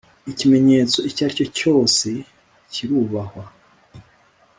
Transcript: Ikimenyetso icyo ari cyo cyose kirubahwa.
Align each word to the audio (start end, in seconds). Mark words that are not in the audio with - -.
Ikimenyetso 0.31 0.97
icyo 1.09 1.21
ari 1.25 1.33
cyo 1.39 1.45
cyose 1.57 2.07
kirubahwa. 2.71 3.43